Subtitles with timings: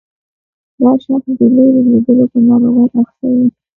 [0.79, 3.47] دا شخص د لیرې لیدلو په ناروغۍ اخته وي.